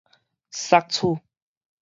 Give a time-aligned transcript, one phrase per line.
[0.49, 1.21] 索取